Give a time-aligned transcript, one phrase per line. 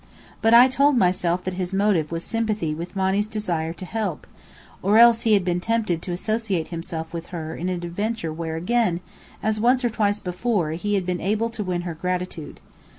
[0.41, 4.25] But I told myself that his motive was sympathy with Monny's desire to help:
[4.81, 8.55] or else he had been tempted to associate himself with her in an adventure where
[8.55, 9.01] again,
[9.43, 12.59] as once or twice before, he had been able to win her gratitude.